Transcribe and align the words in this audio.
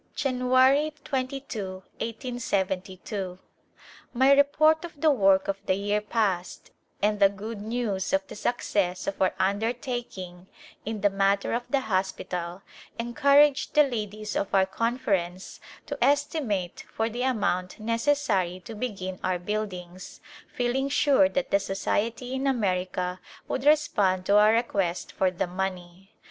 January 0.15 0.91
22^ 1.05 1.83
l8y2. 1.99 3.37
My 4.15 4.31
report 4.33 4.83
of 4.83 4.99
the 4.99 5.11
work 5.11 5.47
of 5.47 5.63
the 5.67 5.75
year 5.75 6.01
past 6.01 6.71
and 7.03 7.19
the 7.19 7.29
good 7.29 7.61
news 7.61 8.11
of 8.11 8.25
the 8.25 8.33
success 8.35 9.05
of 9.05 9.21
our 9.21 9.35
undertaking 9.37 10.47
in 10.87 11.01
the 11.01 11.09
matter 11.11 11.53
of 11.53 11.69
the 11.69 11.81
hospital 11.81 12.63
encouraged 12.97 13.75
the 13.75 13.83
ladies 13.83 14.35
of 14.35 14.51
our 14.55 14.65
Conference 14.65 15.59
to 15.85 16.03
estimate 16.03 16.83
for 16.91 17.07
the 17.07 17.21
amount 17.21 17.79
necessary 17.79 18.59
to 18.65 18.73
begin 18.73 19.19
our 19.23 19.37
buildings, 19.37 20.19
feeling 20.51 20.89
sure 20.89 21.29
that 21.29 21.51
the 21.51 21.59
Society 21.59 22.33
in 22.33 22.47
America 22.47 23.19
would 23.47 23.65
respond 23.65 24.25
to 24.25 24.37
our 24.39 24.51
request 24.53 25.11
for 25.11 25.29
the 25.29 25.45
money. 25.45 26.11